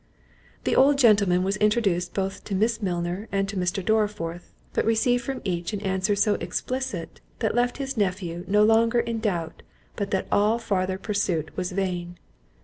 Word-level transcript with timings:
The 0.63 0.75
old 0.75 0.97
gentleman 0.97 1.43
was 1.43 1.57
introduced 1.57 2.15
both 2.15 2.43
to 2.45 2.55
Miss 2.55 2.81
Milner 2.81 3.27
and 3.31 3.47
to 3.47 3.55
Mr. 3.55 3.85
Dorriforth, 3.85 4.51
but 4.73 4.83
received 4.83 5.23
from 5.23 5.41
each 5.43 5.73
an 5.73 5.81
answer 5.81 6.15
so 6.15 6.37
explicit, 6.41 7.21
that 7.37 7.53
left 7.53 7.77
his 7.77 7.95
nephew 7.97 8.43
no 8.47 8.63
longer 8.63 8.99
in 9.01 9.19
doubt 9.19 9.61
but 9.95 10.09
that 10.09 10.25
all 10.31 10.57
farther 10.57 10.97
pursuit 10.97 11.55
was 11.55 11.71
vain. 11.71 12.17